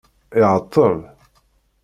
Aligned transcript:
Iɛeṭṭel. 0.39 0.97